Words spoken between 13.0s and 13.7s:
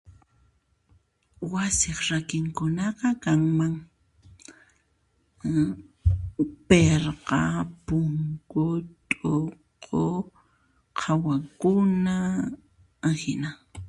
ahina.